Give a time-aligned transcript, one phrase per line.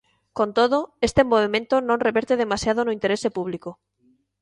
[0.37, 0.77] Con todo,
[1.07, 3.69] este movemento non reverte demasiado no interese público.